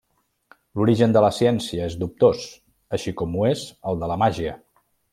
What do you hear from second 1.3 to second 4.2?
ciència és dubtós, així com ho és el de la